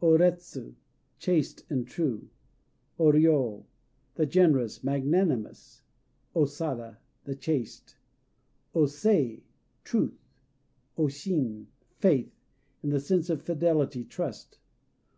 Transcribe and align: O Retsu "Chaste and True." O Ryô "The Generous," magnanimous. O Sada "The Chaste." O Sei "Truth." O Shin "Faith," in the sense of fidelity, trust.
O 0.00 0.16
Retsu 0.16 0.74
"Chaste 1.18 1.64
and 1.68 1.86
True." 1.86 2.30
O 2.98 3.12
Ryô 3.12 3.64
"The 4.14 4.24
Generous," 4.24 4.82
magnanimous. 4.82 5.82
O 6.34 6.46
Sada 6.46 6.96
"The 7.24 7.34
Chaste." 7.36 7.98
O 8.74 8.86
Sei 8.86 9.42
"Truth." 9.84 10.30
O 10.96 11.08
Shin 11.08 11.66
"Faith," 11.98 12.32
in 12.82 12.88
the 12.88 13.00
sense 13.00 13.28
of 13.28 13.42
fidelity, 13.42 14.02
trust. 14.02 14.58